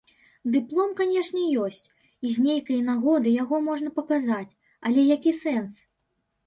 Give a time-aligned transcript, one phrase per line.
[0.53, 1.83] Дыплом, канешне, ёсць,
[2.29, 4.53] і з нейкай нагоды яго можна паказаць,
[4.91, 5.73] але які сэнс?